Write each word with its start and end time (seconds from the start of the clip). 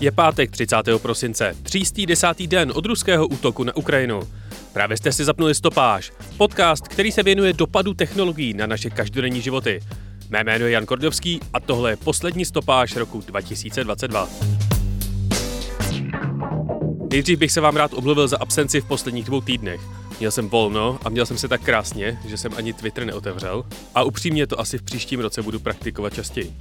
Je 0.00 0.12
pátek 0.12 0.50
30. 0.50 0.76
prosince, 1.02 1.56
třístý 1.62 2.06
desátý 2.06 2.46
den 2.46 2.72
od 2.74 2.86
ruského 2.86 3.26
útoku 3.26 3.64
na 3.64 3.76
Ukrajinu. 3.76 4.20
Právě 4.72 4.96
jste 4.96 5.12
si 5.12 5.24
zapnuli 5.24 5.54
stopáž, 5.54 6.12
podcast, 6.36 6.88
který 6.88 7.12
se 7.12 7.22
věnuje 7.22 7.52
dopadu 7.52 7.94
technologií 7.94 8.54
na 8.54 8.66
naše 8.66 8.90
každodenní 8.90 9.40
životy. 9.40 9.80
Mé 10.28 10.44
jméno 10.44 10.64
je 10.64 10.70
Jan 10.70 10.86
Kordovský 10.86 11.40
a 11.52 11.60
tohle 11.60 11.90
je 11.90 11.96
poslední 11.96 12.44
stopáž 12.44 12.96
roku 12.96 13.22
2022. 13.26 14.28
Nejdřív 17.10 17.38
bych 17.38 17.52
se 17.52 17.60
vám 17.60 17.76
rád 17.76 17.94
omluvil 17.94 18.28
za 18.28 18.36
absenci 18.40 18.80
v 18.80 18.84
posledních 18.84 19.24
dvou 19.24 19.40
týdnech. 19.40 19.80
Měl 20.18 20.30
jsem 20.30 20.48
volno 20.48 20.98
a 21.04 21.08
měl 21.08 21.26
jsem 21.26 21.38
se 21.38 21.48
tak 21.48 21.62
krásně, 21.62 22.18
že 22.26 22.36
jsem 22.36 22.52
ani 22.56 22.72
Twitter 22.72 23.04
neotevřel 23.04 23.64
a 23.94 24.02
upřímně 24.02 24.46
to 24.46 24.60
asi 24.60 24.78
v 24.78 24.82
příštím 24.82 25.20
roce 25.20 25.42
budu 25.42 25.60
praktikovat 25.60 26.14
častěji. 26.14 26.56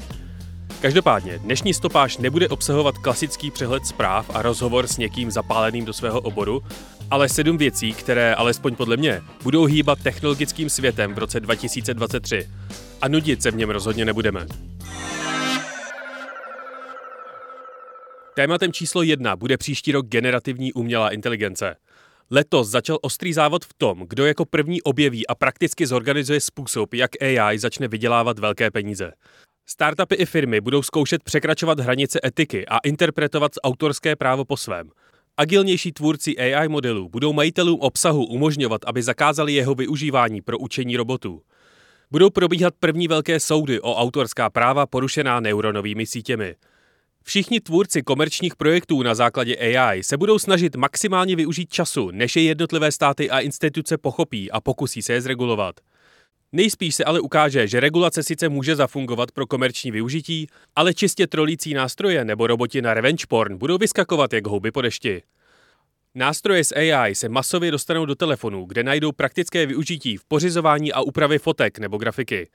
Každopádně, 0.82 1.40
dnešní 1.40 1.74
stopáž 1.74 2.18
nebude 2.18 2.50
obsahovat 2.50 2.98
klasický 2.98 3.52
přehled 3.52 3.86
zpráv 3.86 4.30
a 4.34 4.42
rozhovor 4.42 4.88
s 4.88 4.98
někým 4.98 5.32
zapáleným 5.32 5.86
do 5.86 5.94
svého 5.94 6.22
oboru, 6.22 6.64
ale 7.12 7.30
sedm 7.30 7.58
věcí, 7.58 7.94
které, 7.94 8.36
alespoň 8.36 8.76
podle 8.76 8.98
mě, 8.98 9.22
budou 9.44 9.66
hýbat 9.66 10.00
technologickým 10.04 10.70
světem 10.70 11.14
v 11.14 11.18
roce 11.18 11.40
2023. 11.40 12.50
A 13.02 13.08
nudit 13.08 13.42
se 13.42 13.52
v 13.52 13.56
něm 13.56 13.70
rozhodně 13.70 14.06
nebudeme. 14.06 14.48
Tématem 18.36 18.74
číslo 18.74 19.02
jedna 19.02 19.36
bude 19.36 19.58
příští 19.58 19.92
rok 19.92 20.06
generativní 20.08 20.74
umělá 20.74 21.10
inteligence. 21.10 21.76
Letos 22.32 22.70
začal 22.70 22.98
ostrý 23.02 23.34
závod 23.34 23.66
v 23.66 23.74
tom, 23.78 24.04
kdo 24.08 24.26
jako 24.26 24.46
první 24.46 24.82
objeví 24.82 25.28
a 25.28 25.36
prakticky 25.36 25.88
zorganizuje 25.88 26.42
způsob, 26.42 26.94
jak 26.94 27.12
AI 27.22 27.60
začne 27.60 27.88
vydělávat 27.88 28.40
velké 28.40 28.72
peníze. 28.72 29.12
Startupy 29.70 30.16
i 30.16 30.26
firmy 30.26 30.62
budou 30.62 30.82
zkoušet 30.82 31.24
překračovat 31.24 31.80
hranice 31.80 32.20
etiky 32.26 32.66
a 32.68 32.78
interpretovat 32.78 33.52
autorské 33.64 34.16
právo 34.16 34.46
po 34.46 34.58
svém. 34.58 34.90
Agilnější 35.38 35.92
tvůrci 35.92 36.38
AI 36.38 36.68
modelů 36.68 37.10
budou 37.10 37.34
majitelům 37.34 37.80
obsahu 37.80 38.26
umožňovat, 38.26 38.82
aby 38.86 39.04
zakázali 39.04 39.54
jeho 39.54 39.76
využívání 39.76 40.42
pro 40.42 40.58
učení 40.58 40.98
robotů. 40.98 41.42
Budou 42.12 42.30
probíhat 42.30 42.74
první 42.80 43.08
velké 43.08 43.40
soudy 43.40 43.82
o 43.82 43.96
autorská 43.96 44.50
práva 44.50 44.86
porušená 44.86 45.40
neuronovými 45.40 46.06
sítěmi. 46.06 46.56
Všichni 47.24 47.60
tvůrci 47.60 48.02
komerčních 48.02 48.56
projektů 48.56 49.04
na 49.04 49.16
základě 49.16 49.56
AI 49.56 50.04
se 50.04 50.18
budou 50.18 50.40
snažit 50.40 50.76
maximálně 50.76 51.36
využít 51.36 51.70
času, 51.70 52.12
než 52.12 52.36
je 52.36 52.44
jednotlivé 52.44 52.92
státy 52.92 53.30
a 53.30 53.40
instituce 53.40 53.98
pochopí 53.98 54.52
a 54.52 54.62
pokusí 54.62 55.02
se 55.02 55.14
je 55.14 55.22
zregulovat. 55.22 55.76
Nejspíš 56.52 56.96
se 56.96 57.04
ale 57.04 57.20
ukáže, 57.20 57.68
že 57.68 57.80
regulace 57.80 58.24
sice 58.24 58.50
může 58.50 58.76
zafungovat 58.76 59.32
pro 59.32 59.48
komerční 59.48 59.92
využití, 59.92 60.48
ale 60.76 60.94
čistě 60.94 61.28
trolící 61.28 61.74
nástroje 61.74 62.26
nebo 62.26 62.48
roboti 62.48 62.82
na 62.82 62.94
revenge 62.94 63.26
porn 63.28 63.58
budou 63.58 63.78
vyskakovat 63.78 64.34
jak 64.34 64.48
houby 64.48 64.72
po 64.72 64.82
dešti. 64.82 65.22
Nástroje 66.16 66.64
z 66.64 66.72
AI 66.72 67.16
se 67.16 67.30
masově 67.30 67.72
dostanou 67.72 68.06
do 68.06 68.16
telefonů, 68.16 68.66
kde 68.66 68.84
najdou 68.84 69.12
praktické 69.12 69.66
využití 69.66 70.18
v 70.18 70.26
pořizování 70.26 70.94
a 70.94 71.02
úpravě 71.02 71.40
fotek 71.40 71.80
nebo 71.80 71.98
grafiky. 71.98 72.50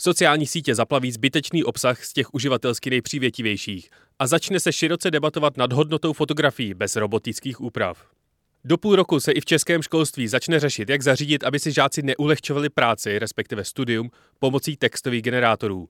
Sociální 0.00 0.46
sítě 0.46 0.74
zaplaví 0.74 1.12
zbytečný 1.12 1.64
obsah 1.64 2.04
z 2.04 2.12
těch 2.12 2.34
uživatelsky 2.34 2.90
nejpřívětivějších 2.90 3.90
a 4.18 4.26
začne 4.26 4.60
se 4.60 4.72
široce 4.72 5.10
debatovat 5.10 5.56
nad 5.56 5.72
hodnotou 5.72 6.12
fotografií 6.12 6.74
bez 6.74 6.96
robotických 6.96 7.60
úprav. 7.60 8.06
Do 8.64 8.78
půl 8.78 8.96
roku 8.96 9.20
se 9.20 9.32
i 9.32 9.40
v 9.40 9.44
českém 9.44 9.82
školství 9.82 10.28
začne 10.28 10.60
řešit, 10.60 10.88
jak 10.88 11.02
zařídit, 11.02 11.44
aby 11.44 11.58
si 11.58 11.72
žáci 11.72 12.02
neulehčovali 12.02 12.68
práci, 12.68 13.18
respektive 13.18 13.64
studium, 13.64 14.10
pomocí 14.38 14.76
textových 14.76 15.22
generátorů. 15.22 15.88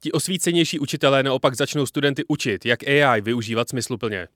Ti 0.00 0.12
osvícenější 0.12 0.78
učitelé 0.78 1.22
naopak 1.22 1.54
začnou 1.54 1.86
studenty 1.86 2.22
učit, 2.28 2.66
jak 2.66 2.88
AI 2.88 3.20
využívat 3.20 3.68
smysluplně. 3.68 4.28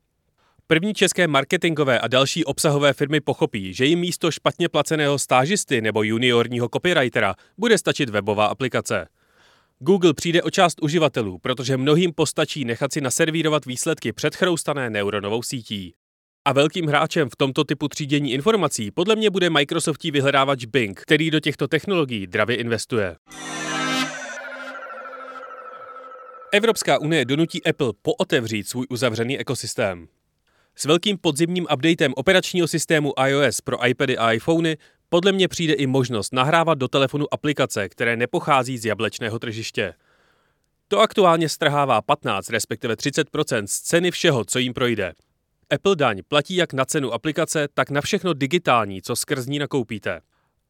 První 0.67 0.95
české 0.95 1.27
marketingové 1.27 2.01
a 2.01 2.09
další 2.09 2.45
obsahové 2.45 2.93
firmy 2.93 3.21
pochopí, 3.21 3.75
že 3.75 3.85
jim 3.85 3.99
místo 3.99 4.31
špatně 4.31 4.69
placeného 4.69 5.19
stážisty 5.19 5.81
nebo 5.81 6.03
juniorního 6.03 6.69
copywritera 6.75 7.35
bude 7.59 7.79
stačit 7.79 8.09
webová 8.09 8.47
aplikace. 8.47 9.09
Google 9.79 10.15
přijde 10.15 10.43
o 10.43 10.51
část 10.51 10.83
uživatelů, 10.83 11.39
protože 11.39 11.77
mnohým 11.77 12.13
postačí 12.13 12.65
nechat 12.65 12.93
si 12.93 13.01
naservírovat 13.01 13.67
výsledky 13.67 14.13
předchroustané 14.13 14.91
neuronovou 14.91 15.43
sítí. 15.43 15.95
A 16.49 16.53
velkým 16.53 16.87
hráčem 16.87 17.29
v 17.29 17.37
tomto 17.37 17.65
typu 17.65 17.89
třídění 17.89 18.33
informací 18.33 18.91
podle 18.91 19.17
mě 19.17 19.31
bude 19.31 19.51
Microsoftí 19.51 20.11
vyhledávač 20.11 20.65
Bing, 20.65 21.01
který 21.01 21.31
do 21.31 21.41
těchto 21.41 21.69
technologií 21.69 22.27
dravě 22.27 22.57
investuje. 22.57 23.17
Evropská 26.53 26.99
unie 26.99 27.25
donutí 27.25 27.65
Apple 27.65 27.93
pootevřít 28.03 28.69
svůj 28.69 28.87
uzavřený 28.91 29.39
ekosystém. 29.39 30.09
S 30.75 30.85
velkým 30.85 31.19
podzimním 31.19 31.67
updatem 31.75 32.13
operačního 32.17 32.69
systému 32.69 33.13
iOS 33.27 33.61
pro 33.61 33.87
iPady 33.87 34.19
a 34.19 34.33
iPhony 34.33 34.77
podle 35.09 35.33
mě 35.33 35.49
přijde 35.49 35.75
i 35.75 35.87
možnost 35.87 36.33
nahrávat 36.33 36.79
do 36.79 36.89
telefonu 36.89 37.35
aplikace, 37.35 37.89
které 37.89 38.17
nepochází 38.17 38.79
z 38.79 38.85
jablečného 38.85 39.39
tržiště. 39.39 39.95
To 40.89 41.01
aktuálně 41.01 41.49
strhává 41.49 42.03
15, 42.03 42.51
respektive 42.51 42.97
30 42.97 43.29
z 43.65 43.81
ceny 43.81 44.11
všeho, 44.11 44.45
co 44.45 44.59
jim 44.59 44.75
projde. 44.75 45.13
Apple 45.71 45.97
daň 45.97 46.23
platí 46.29 46.57
jak 46.57 46.73
na 46.73 46.85
cenu 46.85 47.13
aplikace, 47.13 47.69
tak 47.75 47.91
na 47.91 48.01
všechno 48.01 48.35
digitální, 48.35 49.03
co 49.03 49.17
skrz 49.17 49.47
ní 49.47 49.59
nakoupíte. 49.59 50.21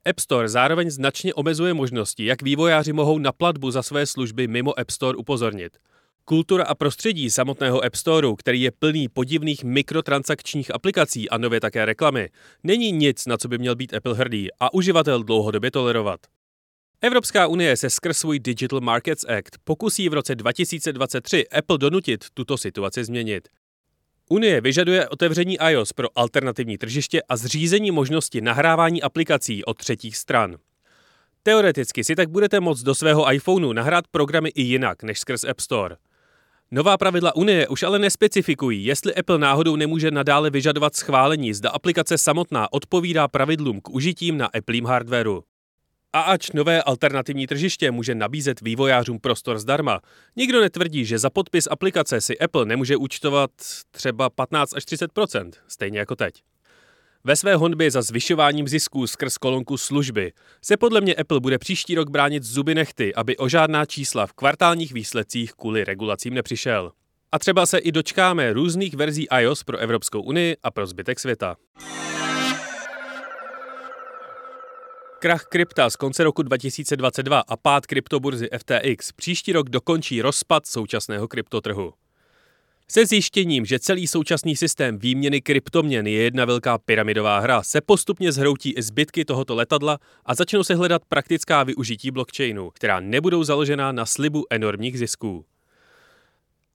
App 0.07 0.21
Store 0.21 0.49
zároveň 0.49 0.91
značně 0.91 1.35
omezuje 1.35 1.75
možnosti, 1.75 2.25
jak 2.25 2.43
vývojáři 2.43 2.93
mohou 2.93 3.19
na 3.19 3.33
platbu 3.33 3.71
za 3.71 3.83
své 3.83 4.07
služby 4.07 4.49
mimo 4.49 4.79
App 4.79 4.91
Store 4.91 5.17
upozornit. 5.17 5.79
Kultura 6.25 6.65
a 6.65 6.75
prostředí 6.75 7.31
samotného 7.31 7.85
App 7.85 7.95
Storeu, 7.95 8.37
který 8.37 8.63
je 8.63 8.71
plný 8.71 9.09
podivných 9.09 9.65
mikrotransakčních 9.65 10.75
aplikací 10.75 11.31
a 11.31 11.39
nově 11.39 11.61
také 11.61 11.85
reklamy, 11.85 12.29
není 12.63 12.93
nic, 12.93 13.27
na 13.27 13.37
co 13.37 13.49
by 13.49 13.59
měl 13.59 13.77
být 13.77 13.95
Apple 13.95 14.15
hrdý 14.15 14.49
a 14.61 14.75
uživatel 14.75 15.23
dlouhodobě 15.23 15.71
tolerovat. 15.71 16.21
Evropská 17.01 17.47
unie 17.47 17.77
se 17.77 17.91
skrz 17.91 18.19
svůj 18.19 18.39
Digital 18.39 18.81
Markets 18.81 19.25
Act 19.25 19.59
pokusí 19.65 20.09
v 20.09 20.15
roce 20.15 20.35
2023 20.35 21.49
Apple 21.49 21.79
donutit 21.79 22.25
tuto 22.35 22.59
situaci 22.59 23.05
změnit. 23.05 23.49
Unie 24.29 24.61
vyžaduje 24.61 25.09
otevření 25.09 25.59
iOS 25.71 25.93
pro 25.93 26.09
alternativní 26.15 26.79
tržiště 26.79 27.23
a 27.29 27.37
zřízení 27.37 27.91
možnosti 27.91 28.41
nahrávání 28.41 29.03
aplikací 29.03 29.65
od 29.65 29.79
třetích 29.79 30.17
stran. 30.17 30.57
Teoreticky 31.43 32.05
si 32.05 32.17
tak 32.17 32.31
budete 32.31 32.61
moct 32.61 32.83
do 32.83 32.95
svého 32.95 33.33
iPhoneu 33.33 33.73
nahrát 33.73 34.05
programy 34.11 34.49
i 34.49 34.63
jinak 34.63 35.03
než 35.03 35.19
skrz 35.19 35.45
App 35.45 35.61
Store. 35.61 35.97
Nová 36.71 36.97
pravidla 36.97 37.37
Unie 37.37 37.69
už 37.69 37.83
ale 37.83 37.99
nespecifikují, 37.99 38.85
jestli 38.85 39.15
Apple 39.15 39.39
náhodou 39.39 39.77
nemůže 39.77 40.11
nadále 40.11 40.51
vyžadovat 40.51 40.97
schválení, 40.97 41.55
zda 41.55 41.71
aplikace 41.71 42.19
samotná 42.19 42.73
odpovídá 42.73 43.29
pravidlům 43.29 43.81
k 43.81 43.91
užitím 43.91 44.39
na 44.39 44.47
Appleím 44.47 44.85
hardwareu. 44.85 45.43
A 46.13 46.21
ač 46.21 46.51
nové 46.51 46.83
alternativní 46.83 47.47
tržiště 47.47 47.91
může 47.91 48.15
nabízet 48.15 48.61
vývojářům 48.61 49.19
prostor 49.19 49.59
zdarma, 49.59 50.01
nikdo 50.37 50.61
netvrdí, 50.61 51.05
že 51.05 51.19
za 51.19 51.31
podpis 51.31 51.69
aplikace 51.71 52.21
si 52.21 52.39
Apple 52.39 52.67
nemůže 52.67 52.97
účtovat 52.97 53.51
třeba 53.91 54.31
15 54.31 54.77
až 54.77 54.85
30 54.85 55.11
stejně 55.69 55.99
jako 55.99 56.17
teď. 56.17 56.35
Ve 57.25 57.37
své 57.37 57.57
honbě 57.57 57.91
za 57.91 58.03
zvyšováním 58.03 58.69
zisků 58.69 59.07
skrz 59.07 59.39
kolonku 59.39 59.77
služby 59.77 60.33
se 60.65 60.77
podle 60.77 61.01
mě 61.01 61.15
Apple 61.15 61.41
bude 61.41 61.59
příští 61.59 61.95
rok 61.95 62.11
bránit 62.11 62.43
zuby 62.43 62.75
nechty, 62.75 63.15
aby 63.15 63.37
o 63.37 63.49
žádná 63.49 63.87
čísla 63.87 64.27
v 64.27 64.33
kvartálních 64.33 64.93
výsledcích 64.93 65.53
kvůli 65.53 65.85
regulacím 65.85 66.35
nepřišel. 66.35 66.93
A 67.33 67.39
třeba 67.39 67.67
se 67.67 67.79
i 67.79 67.93
dočkáme 67.93 68.53
různých 68.53 68.95
verzí 68.95 69.27
iOS 69.41 69.65
pro 69.65 69.79
Evropskou 69.79 70.23
unii 70.23 70.57
a 70.63 70.71
pro 70.71 70.87
zbytek 70.87 71.21
světa. 71.21 71.57
Krach 75.21 75.45
krypta 75.45 75.91
z 75.91 75.97
konce 75.97 76.25
roku 76.25 76.43
2022 76.43 77.41
a 77.41 77.57
pád 77.57 77.87
kryptoburzy 77.87 78.49
FTX 78.59 79.13
příští 79.13 79.53
rok 79.53 79.69
dokončí 79.69 80.23
rozpad 80.23 80.67
současného 80.67 81.29
kryptotrhu. 81.29 81.93
Se 82.89 83.07
zjištěním, 83.07 83.65
že 83.65 83.79
celý 83.79 84.07
současný 84.07 84.57
systém 84.57 84.99
výměny 84.99 85.41
kryptoměn 85.41 86.07
je 86.07 86.23
jedna 86.23 86.45
velká 86.45 86.79
pyramidová 86.79 87.39
hra, 87.39 87.63
se 87.63 87.81
postupně 87.81 88.33
zhroutí 88.33 88.73
i 88.73 88.83
zbytky 88.83 89.25
tohoto 89.25 89.55
letadla 89.55 89.99
a 90.27 90.35
začnou 90.35 90.65
se 90.65 90.75
hledat 90.75 91.03
praktická 91.09 91.63
využití 91.63 92.11
blockchainu, 92.11 92.71
která 92.71 93.01
nebudou 93.01 93.45
založená 93.45 93.93
na 93.93 94.07
slibu 94.07 94.45
enormních 94.51 94.99
zisků. 94.99 95.45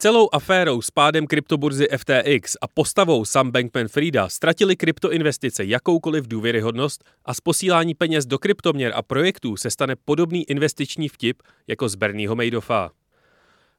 Celou 0.04 0.30
aférou 0.32 0.82
s 0.82 0.92
pádem 0.92 1.28
kryptoburzy 1.28 1.88
FTX 1.98 2.58
a 2.62 2.68
postavou 2.68 3.26
Sam 3.26 3.52
Bankman-Frieda 3.52 4.28
ztratili 4.28 4.76
kryptoinvestice 4.76 5.66
jakoukoliv 5.66 6.28
důvěryhodnost 6.28 7.04
a 7.26 7.34
z 7.34 7.42
posílání 7.42 7.96
peněz 7.96 8.26
do 8.26 8.40
kryptoměr 8.40 8.92
a 8.96 9.02
projektů 9.02 9.58
se 9.58 9.72
stane 9.72 9.96
podobný 10.06 10.44
investiční 10.44 11.10
vtip 11.10 11.42
jako 11.68 11.90
z 11.90 11.96
Bernieho 11.96 12.36
Madoffa. 12.36 12.92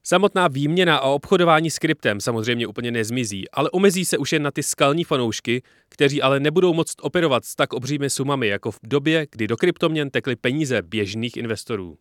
Samotná 0.02 0.48
výměna 0.48 0.96
a 0.96 1.08
obchodování 1.08 1.70
s 1.70 1.78
kryptem 1.78 2.20
samozřejmě 2.20 2.66
úplně 2.66 2.90
nezmizí, 2.90 3.50
ale 3.50 3.70
omezí 3.70 4.04
se 4.04 4.18
už 4.18 4.32
jen 4.32 4.42
na 4.42 4.50
ty 4.50 4.62
skalní 4.62 5.04
fanoušky, 5.04 5.62
kteří 5.88 6.22
ale 6.22 6.40
nebudou 6.40 6.74
moct 6.74 6.94
operovat 7.00 7.44
s 7.44 7.54
tak 7.54 7.72
obřími 7.72 8.10
sumami 8.10 8.48
jako 8.48 8.70
v 8.70 8.78
době, 8.82 9.26
kdy 9.30 9.46
do 9.46 9.56
kryptoměn 9.56 10.10
tekly 10.10 10.36
peníze 10.36 10.82
běžných 10.82 11.36
investorů. 11.36 11.98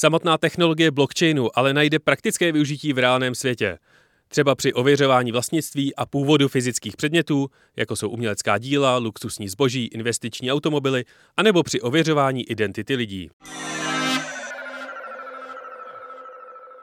Samotná 0.00 0.38
technologie 0.38 0.90
blockchainu 0.90 1.58
ale 1.58 1.74
najde 1.74 1.98
praktické 1.98 2.52
využití 2.52 2.92
v 2.92 2.98
reálném 2.98 3.34
světě. 3.34 3.78
Třeba 4.28 4.54
při 4.54 4.72
ověřování 4.72 5.32
vlastnictví 5.32 5.94
a 5.94 6.06
původu 6.06 6.48
fyzických 6.48 6.96
předmětů, 6.96 7.48
jako 7.76 7.96
jsou 7.96 8.08
umělecká 8.08 8.58
díla, 8.58 8.96
luxusní 8.96 9.48
zboží, 9.48 9.86
investiční 9.86 10.52
automobily, 10.52 11.04
anebo 11.36 11.62
při 11.62 11.80
ověřování 11.80 12.50
identity 12.50 12.94
lidí. 12.94 13.30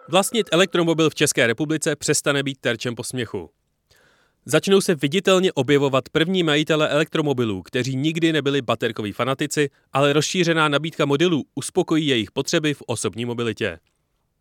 Vlastnit 0.09 0.47
elektromobil 0.51 1.09
v 1.09 1.15
České 1.15 1.47
republice 1.47 1.95
přestane 1.95 2.43
být 2.43 2.57
terčem 2.61 2.95
posměchu. 2.95 3.49
Začnou 4.47 4.81
se 4.81 4.95
viditelně 4.95 5.53
objevovat 5.53 6.09
první 6.09 6.43
majitele 6.43 6.89
elektromobilů, 6.89 7.61
kteří 7.61 7.95
nikdy 7.95 8.33
nebyli 8.33 8.61
baterkoví 8.61 9.11
fanatici, 9.11 9.69
ale 9.93 10.13
rozšířená 10.13 10.67
nabídka 10.67 11.05
modelů 11.05 11.43
uspokojí 11.55 12.07
jejich 12.07 12.31
potřeby 12.31 12.73
v 12.73 12.81
osobní 12.87 13.25
mobilitě. 13.25 13.79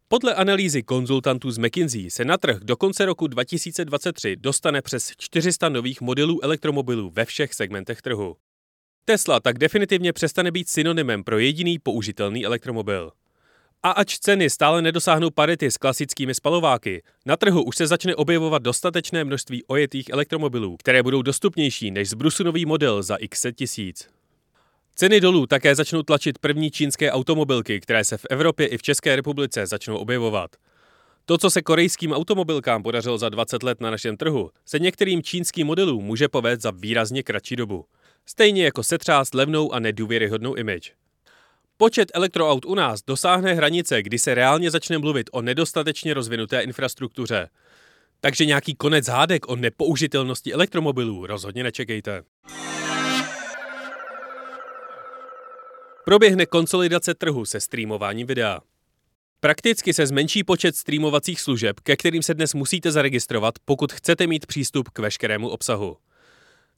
Podle 0.08 0.34
analýzy 0.34 0.82
konzultantů 0.82 1.50
z 1.50 1.58
McKinsey 1.58 2.10
se 2.10 2.24
na 2.24 2.38
trh 2.38 2.56
do 2.62 2.76
konce 2.76 3.04
roku 3.04 3.26
2023 3.26 4.36
dostane 4.36 4.82
přes 4.82 5.12
400 5.18 5.68
nových 5.68 6.00
modelů 6.00 6.44
elektromobilů 6.44 7.10
ve 7.10 7.24
všech 7.24 7.54
segmentech 7.54 8.02
trhu. 8.02 8.36
Tesla 9.04 9.40
tak 9.40 9.58
definitivně 9.58 10.12
přestane 10.12 10.50
být 10.50 10.68
synonymem 10.68 11.24
pro 11.24 11.38
jediný 11.38 11.78
použitelný 11.78 12.46
elektromobil. 12.46 13.12
A 13.84 13.90
ač 13.90 14.18
ceny 14.18 14.50
stále 14.50 14.82
nedosáhnou 14.82 15.30
parity 15.30 15.70
s 15.70 15.76
klasickými 15.76 16.34
spalováky, 16.34 17.02
na 17.26 17.36
trhu 17.36 17.62
už 17.62 17.76
se 17.76 17.86
začne 17.86 18.16
objevovat 18.16 18.62
dostatečné 18.62 19.24
množství 19.24 19.64
ojetých 19.64 20.08
elektromobilů, 20.08 20.76
které 20.76 21.02
budou 21.02 21.22
dostupnější 21.22 21.90
než 21.90 22.10
zbrusunový 22.10 22.66
model 22.66 23.02
za 23.02 23.16
x 23.16 23.46
tisíc. 23.54 24.08
Ceny 24.94 25.20
dolů 25.20 25.46
také 25.46 25.74
začnou 25.74 26.02
tlačit 26.02 26.38
první 26.38 26.70
čínské 26.70 27.12
automobilky, 27.12 27.80
které 27.80 28.04
se 28.04 28.16
v 28.16 28.26
Evropě 28.30 28.66
i 28.66 28.78
v 28.78 28.82
České 28.82 29.16
republice 29.16 29.66
začnou 29.66 29.96
objevovat. 29.96 30.50
To, 31.26 31.38
co 31.38 31.50
se 31.50 31.62
korejským 31.62 32.12
automobilkám 32.12 32.82
podařilo 32.82 33.18
za 33.18 33.28
20 33.28 33.62
let 33.62 33.80
na 33.80 33.90
našem 33.90 34.16
trhu, 34.16 34.50
se 34.66 34.78
některým 34.78 35.22
čínským 35.22 35.66
modelům 35.66 36.04
může 36.04 36.28
povést 36.28 36.62
za 36.62 36.70
výrazně 36.70 37.22
kratší 37.22 37.56
dobu. 37.56 37.84
Stejně 38.26 38.64
jako 38.64 38.82
setřást 38.82 39.34
levnou 39.34 39.72
a 39.72 39.78
nedůvěryhodnou 39.78 40.54
image. 40.54 41.03
Počet 41.84 42.10
elektroaut 42.14 42.64
u 42.64 42.74
nás 42.74 43.02
dosáhne 43.06 43.54
hranice, 43.54 44.02
kdy 44.02 44.18
se 44.18 44.34
reálně 44.34 44.70
začne 44.70 44.98
mluvit 44.98 45.30
o 45.32 45.42
nedostatečně 45.42 46.14
rozvinuté 46.14 46.60
infrastruktuře. 46.60 47.48
Takže 48.20 48.46
nějaký 48.46 48.74
konec 48.74 49.08
hádek 49.08 49.48
o 49.48 49.56
nepoužitelnosti 49.56 50.52
elektromobilů 50.52 51.26
rozhodně 51.26 51.62
nečekejte. 51.62 52.22
Proběhne 56.04 56.46
konsolidace 56.46 57.14
trhu 57.14 57.44
se 57.44 57.60
streamováním 57.60 58.26
videa. 58.26 58.60
Prakticky 59.40 59.94
se 59.94 60.06
zmenší 60.06 60.44
počet 60.44 60.76
streamovacích 60.76 61.40
služeb, 61.40 61.80
ke 61.80 61.96
kterým 61.96 62.22
se 62.22 62.34
dnes 62.34 62.54
musíte 62.54 62.92
zaregistrovat, 62.92 63.54
pokud 63.64 63.92
chcete 63.92 64.26
mít 64.26 64.46
přístup 64.46 64.88
k 64.88 64.98
veškerému 64.98 65.48
obsahu. 65.48 65.96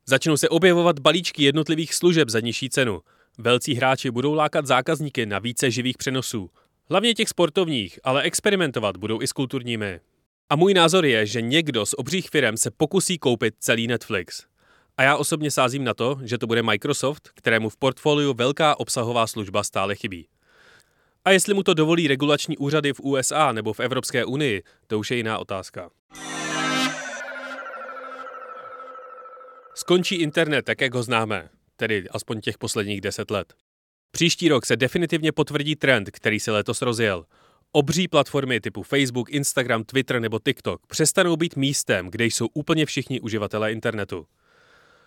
Začnou 0.07 0.37
se 0.37 0.49
objevovat 0.49 0.99
balíčky 0.99 1.45
jednotlivých 1.45 1.95
služeb 1.95 2.29
za 2.29 2.41
nižší 2.41 2.71
cenu– 2.71 3.01
Velcí 3.39 3.75
hráči 3.75 4.11
budou 4.11 4.35
lákat 4.35 4.67
zákazníky 4.67 5.27
na 5.27 5.39
více 5.39 5.71
živých 5.71 5.97
přenosů. 5.97 6.51
Hlavně 6.91 7.15
těch 7.15 7.29
sportovních, 7.29 8.01
ale 8.05 8.23
experimentovat 8.23 8.97
budou 8.97 9.23
i 9.23 9.27
s 9.27 9.33
kulturními. 9.33 10.01
A 10.51 10.57
můj 10.57 10.75
názor 10.75 11.07
je, 11.07 11.27
že 11.27 11.41
někdo 11.41 11.87
z 11.87 11.95
obřích 11.99 12.31
firm 12.31 12.57
se 12.57 12.71
pokusí 12.71 13.19
koupit 13.19 13.55
celý 13.59 13.87
Netflix. 13.87 14.47
A 14.97 15.03
já 15.03 15.17
osobně 15.17 15.51
sázím 15.51 15.85
na 15.85 15.95
to, 15.95 16.19
že 16.23 16.39
to 16.39 16.47
bude 16.47 16.63
Microsoft, 16.63 17.31
kterému 17.35 17.69
v 17.69 17.77
portfoliu 17.77 18.35
velká 18.35 18.81
obsahová 18.81 19.27
služba 19.27 19.63
stále 19.63 19.95
chybí. 19.95 20.29
A 21.25 21.31
jestli 21.31 21.55
mu 21.55 21.63
to 21.63 21.75
dovolí 21.75 22.09
regulační 22.09 22.57
úřady 22.57 22.93
v 22.93 23.01
USA 23.01 23.53
nebo 23.53 23.73
v 23.73 23.81
Evropské 23.81 24.25
unii, 24.25 24.63
to 24.87 24.99
už 24.99 25.11
je 25.11 25.17
jiná 25.17 25.39
otázka. 25.39 25.91
Skončí 29.75 30.15
internet 30.15 30.65
tak, 30.65 30.81
jak 30.81 30.95
ho 30.95 31.03
známe 31.03 31.49
tedy 31.77 32.09
aspoň 32.11 32.41
těch 32.41 32.59
posledních 32.59 33.01
deset 33.01 33.31
let. 33.31 33.55
Příští 34.11 34.49
rok 34.49 34.67
se 34.67 34.77
definitivně 34.77 35.33
potvrdí 35.33 35.77
trend, 35.77 36.11
který 36.11 36.41
se 36.41 36.51
letos 36.53 36.83
rozjel. 36.83 37.25
Obří 37.73 38.09
platformy 38.09 38.61
typu 38.61 38.83
Facebook, 38.83 39.31
Instagram, 39.31 39.85
Twitter 39.85 40.21
nebo 40.21 40.39
TikTok 40.39 40.87
přestanou 40.87 41.37
být 41.37 41.57
místem, 41.57 42.11
kde 42.11 42.25
jsou 42.25 42.47
úplně 42.55 42.87
všichni 42.87 43.21
uživatelé 43.21 43.73
internetu. 43.73 44.27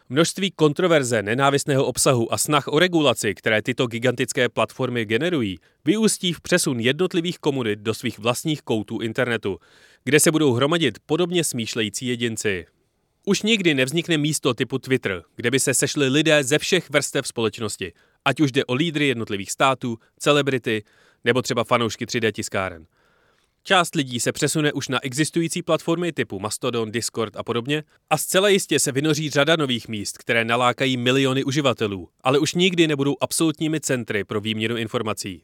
Množství 0.09 0.51
kontroverze, 0.51 1.23
nenávistného 1.23 1.85
obsahu 1.85 2.33
a 2.33 2.37
snah 2.37 2.67
o 2.67 2.79
regulaci, 2.79 3.35
které 3.35 3.61
tyto 3.61 3.87
gigantické 3.87 4.49
platformy 4.49 5.05
generují, 5.05 5.57
vyústí 5.85 6.33
v 6.33 6.41
přesun 6.41 6.79
jednotlivých 6.79 7.39
komunit 7.39 7.79
do 7.79 7.93
svých 7.93 8.19
vlastních 8.19 8.61
koutů 8.61 8.99
internetu, 8.99 9.59
kde 10.03 10.19
se 10.19 10.31
budou 10.31 10.53
hromadit 10.53 10.99
podobně 11.05 11.43
smýšlející 11.43 12.07
jedinci. 12.07 12.65
Už 13.25 13.41
nikdy 13.41 13.73
nevznikne 13.73 14.17
místo 14.17 14.53
typu 14.53 14.79
Twitter, 14.79 15.23
kde 15.35 15.51
by 15.51 15.59
se 15.59 15.73
sešli 15.73 16.07
lidé 16.07 16.43
ze 16.43 16.59
všech 16.59 16.89
vrstev 16.89 17.27
společnosti, 17.27 17.93
ať 18.25 18.39
už 18.39 18.51
jde 18.51 18.65
o 18.65 18.73
lídry 18.73 19.07
jednotlivých 19.07 19.51
států, 19.51 19.97
celebrity 20.19 20.83
nebo 21.23 21.41
třeba 21.41 21.63
fanoušky 21.63 22.05
3D 22.05 22.31
tiskáren. 22.31 22.85
Část 23.63 23.95
lidí 23.95 24.19
se 24.19 24.31
přesune 24.31 24.73
už 24.73 24.87
na 24.87 25.03
existující 25.03 25.61
platformy 25.61 26.11
typu 26.11 26.39
Mastodon, 26.39 26.91
Discord 26.91 27.35
a 27.35 27.43
podobně 27.43 27.83
a 28.09 28.17
zcela 28.17 28.49
jistě 28.49 28.79
se 28.79 28.91
vynoří 28.91 29.29
řada 29.29 29.55
nových 29.55 29.87
míst, 29.87 30.17
které 30.17 30.45
nalákají 30.45 30.97
miliony 30.97 31.43
uživatelů, 31.43 32.09
ale 32.23 32.39
už 32.39 32.53
nikdy 32.53 32.87
nebudou 32.87 33.15
absolutními 33.21 33.79
centry 33.79 34.23
pro 34.23 34.41
výměnu 34.41 34.77
informací. 34.77 35.43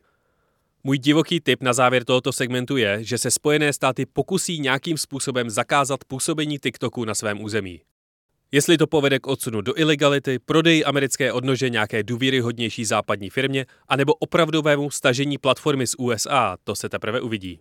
Můj 0.87 0.97
divoký 0.97 1.39
tip 1.39 1.63
na 1.63 1.73
závěr 1.73 2.03
tohoto 2.03 2.31
segmentu 2.33 2.77
je, 2.77 3.03
že 3.03 3.17
se 3.17 3.31
Spojené 3.31 3.73
státy 3.73 4.05
pokusí 4.05 4.59
nějakým 4.59 4.97
způsobem 4.97 5.49
zakázat 5.49 6.03
působení 6.03 6.59
TikToku 6.59 7.05
na 7.05 7.15
svém 7.15 7.41
území. 7.41 7.81
Jestli 8.51 8.77
to 8.77 8.87
povede 8.87 9.19
k 9.19 9.27
odsunu 9.27 9.61
do 9.61 9.79
ilegality, 9.79 10.39
prodeji 10.39 10.85
americké 10.85 11.31
odnože 11.31 11.69
nějaké 11.69 12.03
důvěryhodnější 12.03 12.85
západní 12.85 13.29
firmě, 13.29 13.65
anebo 13.87 14.13
opravdovému 14.13 14.91
stažení 14.91 15.37
platformy 15.37 15.87
z 15.87 15.95
USA, 15.97 16.57
to 16.63 16.75
se 16.75 16.89
teprve 16.89 17.21
uvidí. 17.21 17.59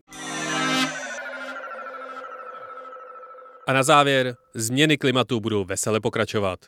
A 3.67 3.73
na 3.73 3.83
závěr, 3.83 4.37
změny 4.55 4.99
klimatu 4.99 5.41
budou 5.41 5.65
vesele 5.65 6.01
pokračovat. 6.01 6.59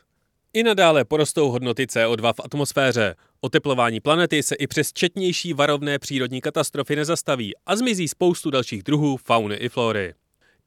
I 0.53 0.63
nadále 0.63 1.05
porostou 1.05 1.49
hodnoty 1.51 1.85
CO2 1.85 2.33
v 2.33 2.39
atmosféře. 2.43 3.15
Oteplování 3.41 3.99
planety 3.99 4.43
se 4.43 4.55
i 4.55 4.67
přes 4.67 4.93
četnější 4.93 5.53
varovné 5.53 5.99
přírodní 5.99 6.41
katastrofy 6.41 6.95
nezastaví 6.95 7.53
a 7.65 7.75
zmizí 7.75 8.07
spoustu 8.07 8.49
dalších 8.49 8.83
druhů 8.83 9.17
fauny 9.17 9.55
i 9.55 9.69
flory. 9.69 10.13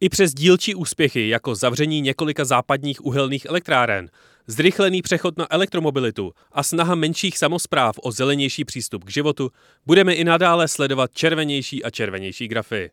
I 0.00 0.08
přes 0.08 0.34
dílčí 0.34 0.74
úspěchy 0.74 1.28
jako 1.28 1.54
zavření 1.54 2.00
několika 2.00 2.44
západních 2.44 3.04
uhelných 3.04 3.44
elektráren, 3.44 4.10
zrychlený 4.46 5.02
přechod 5.02 5.38
na 5.38 5.46
elektromobilitu 5.50 6.32
a 6.52 6.62
snaha 6.62 6.94
menších 6.94 7.38
samozpráv 7.38 7.96
o 8.02 8.12
zelenější 8.12 8.64
přístup 8.64 9.04
k 9.04 9.10
životu, 9.10 9.50
budeme 9.86 10.14
i 10.14 10.24
nadále 10.24 10.68
sledovat 10.68 11.10
červenější 11.14 11.84
a 11.84 11.90
červenější 11.90 12.48
grafy. 12.48 12.90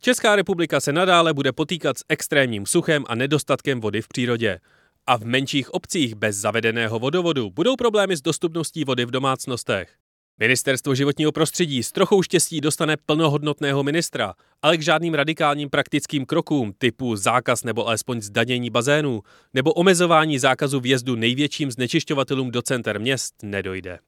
Česká 0.00 0.36
republika 0.36 0.80
se 0.80 0.92
nadále 0.92 1.34
bude 1.34 1.52
potýkat 1.52 1.98
s 1.98 2.04
extrémním 2.08 2.66
suchem 2.66 3.04
a 3.08 3.14
nedostatkem 3.14 3.80
vody 3.80 4.02
v 4.02 4.08
přírodě. 4.08 4.60
A 5.06 5.16
v 5.16 5.24
menších 5.24 5.74
obcích 5.74 6.14
bez 6.14 6.36
zavedeného 6.36 6.98
vodovodu 6.98 7.50
budou 7.50 7.76
problémy 7.76 8.16
s 8.16 8.22
dostupností 8.22 8.84
vody 8.84 9.04
v 9.04 9.10
domácnostech. 9.10 9.96
Ministerstvo 10.38 10.94
životního 10.94 11.32
prostředí 11.32 11.82
s 11.82 11.92
trochou 11.92 12.22
štěstí 12.22 12.60
dostane 12.60 12.96
plnohodnotného 12.96 13.82
ministra, 13.82 14.34
ale 14.62 14.76
k 14.76 14.82
žádným 14.82 15.14
radikálním 15.14 15.70
praktickým 15.70 16.26
krokům 16.26 16.72
typu 16.78 17.16
zákaz 17.16 17.64
nebo 17.64 17.86
alespoň 17.86 18.20
zdanění 18.20 18.70
bazénů 18.70 19.22
nebo 19.54 19.72
omezování 19.72 20.38
zákazu 20.38 20.80
vjezdu 20.80 21.16
největším 21.16 21.70
znečišťovatelům 21.70 22.50
do 22.50 22.62
center 22.62 23.00
měst 23.00 23.34
nedojde. 23.42 23.98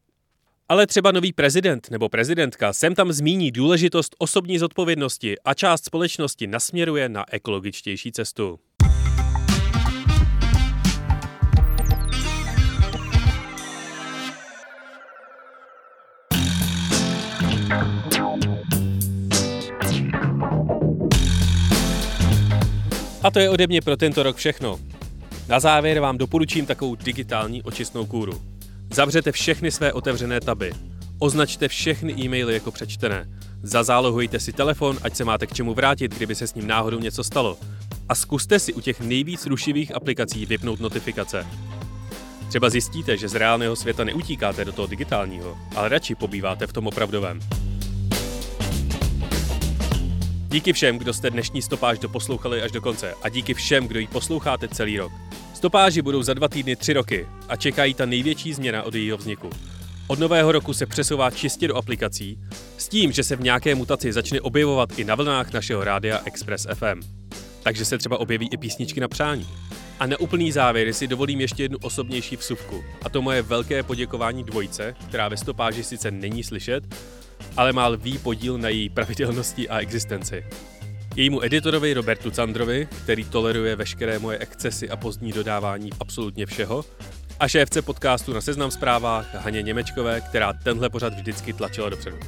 Ale 0.68 0.86
třeba 0.86 1.12
nový 1.12 1.32
prezident 1.32 1.90
nebo 1.90 2.08
prezidentka 2.08 2.72
sem 2.72 2.94
tam 2.94 3.12
zmíní 3.12 3.50
důležitost 3.50 4.16
osobní 4.18 4.58
zodpovědnosti 4.58 5.38
a 5.44 5.54
část 5.54 5.84
společnosti 5.84 6.46
nasměruje 6.46 7.08
na 7.08 7.24
ekologičtější 7.30 8.12
cestu. 8.12 8.58
A 23.22 23.30
to 23.30 23.38
je 23.38 23.50
ode 23.50 23.66
mě 23.66 23.80
pro 23.80 23.96
tento 23.96 24.22
rok 24.22 24.36
všechno. 24.36 24.80
Na 25.48 25.60
závěr 25.60 26.00
vám 26.00 26.18
doporučím 26.18 26.66
takovou 26.66 26.94
digitální 26.94 27.62
očistnou 27.62 28.06
kůru. 28.06 28.42
Zavřete 28.94 29.32
všechny 29.32 29.70
své 29.70 29.92
otevřené 29.92 30.40
taby. 30.40 30.72
Označte 31.18 31.68
všechny 31.68 32.12
e-maily 32.12 32.54
jako 32.54 32.70
přečtené. 32.70 33.28
Zazálohujte 33.62 34.40
si 34.40 34.52
telefon, 34.52 34.98
ať 35.02 35.16
se 35.16 35.24
máte 35.24 35.46
k 35.46 35.52
čemu 35.52 35.74
vrátit, 35.74 36.14
kdyby 36.14 36.34
se 36.34 36.46
s 36.46 36.54
ním 36.54 36.66
náhodou 36.66 36.98
něco 36.98 37.24
stalo. 37.24 37.58
A 38.08 38.14
zkuste 38.14 38.58
si 38.58 38.74
u 38.74 38.80
těch 38.80 39.00
nejvíc 39.00 39.46
rušivých 39.46 39.94
aplikací 39.94 40.46
vypnout 40.46 40.80
notifikace. 40.80 41.46
Třeba 42.48 42.70
zjistíte, 42.70 43.16
že 43.16 43.28
z 43.28 43.34
reálného 43.34 43.76
světa 43.76 44.04
neutíkáte 44.04 44.64
do 44.64 44.72
toho 44.72 44.86
digitálního, 44.86 45.58
ale 45.76 45.88
radši 45.88 46.14
pobýváte 46.14 46.66
v 46.66 46.72
tom 46.72 46.86
opravdovém. 46.86 47.40
Díky 50.52 50.72
všem, 50.72 50.98
kdo 50.98 51.12
jste 51.12 51.30
dnešní 51.30 51.62
stopáž 51.62 51.98
doposlouchali 51.98 52.62
až 52.62 52.72
do 52.72 52.80
konce 52.80 53.14
a 53.22 53.28
díky 53.28 53.54
všem, 53.54 53.88
kdo 53.88 54.00
ji 54.00 54.06
posloucháte 54.06 54.68
celý 54.68 54.98
rok. 54.98 55.12
Stopáži 55.54 56.02
budou 56.02 56.22
za 56.22 56.34
dva 56.34 56.48
týdny 56.48 56.76
tři 56.76 56.92
roky 56.92 57.28
a 57.48 57.56
čekají 57.56 57.94
ta 57.94 58.06
největší 58.06 58.54
změna 58.54 58.82
od 58.82 58.94
jejího 58.94 59.16
vzniku. 59.16 59.50
Od 60.06 60.18
nového 60.18 60.52
roku 60.52 60.72
se 60.74 60.86
přesouvá 60.86 61.30
čistě 61.30 61.68
do 61.68 61.76
aplikací, 61.76 62.38
s 62.78 62.88
tím, 62.88 63.12
že 63.12 63.24
se 63.24 63.36
v 63.36 63.42
nějaké 63.42 63.74
mutaci 63.74 64.12
začne 64.12 64.40
objevovat 64.40 64.98
i 64.98 65.04
na 65.04 65.14
vlnách 65.14 65.52
našeho 65.52 65.84
rádia 65.84 66.20
Express 66.24 66.66
FM. 66.74 67.00
Takže 67.62 67.84
se 67.84 67.98
třeba 67.98 68.20
objeví 68.20 68.48
i 68.52 68.56
písničky 68.56 69.00
na 69.00 69.08
přání. 69.08 69.48
A 70.00 70.06
na 70.06 70.20
úplný 70.20 70.52
závěr 70.52 70.92
si 70.92 71.06
dovolím 71.06 71.40
ještě 71.40 71.62
jednu 71.62 71.78
osobnější 71.82 72.36
vsuvku. 72.36 72.84
A 73.02 73.08
to 73.08 73.22
moje 73.22 73.42
velké 73.42 73.82
poděkování 73.82 74.44
dvojce, 74.44 74.94
která 75.08 75.28
ve 75.28 75.36
stopáži 75.36 75.84
sice 75.84 76.10
není 76.10 76.42
slyšet, 76.42 76.84
ale 77.56 77.72
má 77.72 77.86
lvý 77.86 78.18
podíl 78.18 78.58
na 78.58 78.68
její 78.68 78.88
pravidelnosti 78.88 79.68
a 79.68 79.78
existenci. 79.80 80.44
Jejímu 81.16 81.44
editorovi 81.44 81.94
Robertu 81.94 82.30
Candrovi, 82.30 82.88
který 83.02 83.24
toleruje 83.24 83.76
veškeré 83.76 84.18
moje 84.18 84.38
excesy 84.38 84.90
a 84.90 84.96
pozdní 84.96 85.32
dodávání 85.32 85.90
absolutně 86.00 86.46
všeho, 86.46 86.84
a 87.40 87.48
šéfce 87.48 87.82
podcastu 87.82 88.32
na 88.32 88.40
Seznam 88.40 88.70
zprávách 88.70 89.34
Haně 89.34 89.62
Němečkové, 89.62 90.20
která 90.20 90.52
tenhle 90.52 90.90
pořad 90.90 91.14
vždycky 91.14 91.52
tlačila 91.52 91.88
dopředu. 91.88 92.18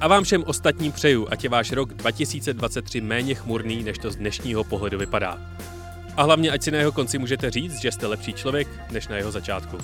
A 0.00 0.08
vám 0.08 0.24
všem 0.24 0.44
ostatním 0.46 0.92
přeju, 0.92 1.26
ať 1.30 1.44
je 1.44 1.50
váš 1.50 1.72
rok 1.72 1.94
2023 1.94 3.00
méně 3.00 3.34
chmurný, 3.34 3.84
než 3.84 3.98
to 3.98 4.10
z 4.10 4.16
dnešního 4.16 4.64
pohledu 4.64 4.98
vypadá. 4.98 5.38
A 6.16 6.22
hlavně, 6.22 6.50
ať 6.50 6.62
si 6.62 6.70
na 6.70 6.78
jeho 6.78 6.92
konci 6.92 7.18
můžete 7.18 7.50
říct, 7.50 7.80
že 7.80 7.92
jste 7.92 8.06
lepší 8.06 8.32
člověk, 8.32 8.68
než 8.90 9.08
na 9.08 9.16
jeho 9.16 9.32
začátku. 9.32 9.78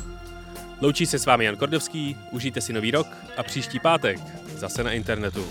Loučí 0.81 1.07
se 1.07 1.19
s 1.19 1.27
vámi 1.27 1.45
Jan 1.45 1.57
Kordovský, 1.57 2.17
užijte 2.31 2.61
si 2.61 2.73
nový 2.73 2.91
rok 2.91 3.07
a 3.37 3.43
příští 3.43 3.81
pátek 3.81 4.21
zase 4.57 4.85
na 4.85 4.93
internetu. 4.93 5.45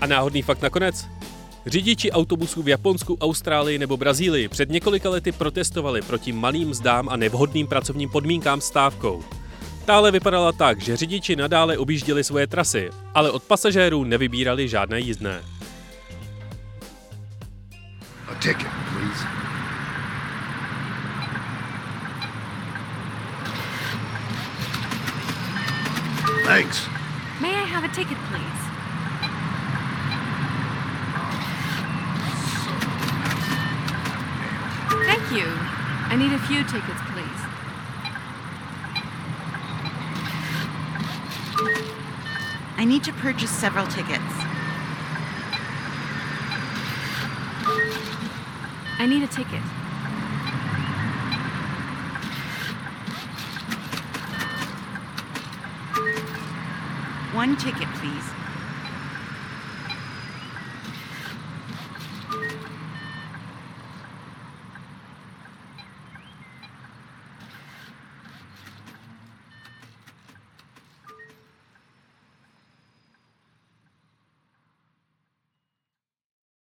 A 0.00 0.06
náhodný 0.06 0.42
fakt 0.42 0.62
nakonec. 0.62 1.08
Řidiči 1.66 2.12
autobusů 2.12 2.62
v 2.62 2.68
Japonsku, 2.68 3.18
Austrálii 3.20 3.78
nebo 3.78 3.96
Brazílii 3.96 4.48
před 4.48 4.70
několika 4.70 5.10
lety 5.10 5.32
protestovali 5.32 6.02
proti 6.02 6.32
malým 6.32 6.68
mzdám 6.68 7.08
a 7.08 7.16
nevhodným 7.16 7.66
pracovním 7.66 8.08
podmínkám 8.08 8.60
stávkou. 8.60 9.22
Tále 9.84 10.10
vypadala 10.10 10.52
tak, 10.52 10.80
že 10.80 10.96
řidiči 10.96 11.36
nadále 11.36 11.78
objížděli 11.78 12.24
svoje 12.24 12.46
trasy, 12.46 12.90
ale 13.14 13.30
od 13.30 13.42
pasažérů 13.42 14.04
nevybírali 14.04 14.68
žádné 14.68 15.00
jízdné. 15.00 15.42
A 18.28 18.34
ticket, 18.34 18.81
Thanks. 26.52 26.86
May 27.40 27.54
I 27.54 27.64
have 27.64 27.82
a 27.82 27.88
ticket, 27.88 28.18
please? 28.28 28.62
Thank 35.06 35.32
you. 35.32 35.48
I 36.10 36.16
need 36.16 36.34
a 36.34 36.38
few 36.40 36.62
tickets, 36.64 37.00
please. 37.08 37.42
I 42.76 42.84
need 42.84 43.02
to 43.04 43.14
purchase 43.14 43.48
several 43.48 43.86
tickets. 43.86 44.34
I 48.98 49.06
need 49.08 49.22
a 49.22 49.26
ticket. 49.26 49.62
One 57.32 57.56
ticket, 57.56 57.88
please. 57.94 58.41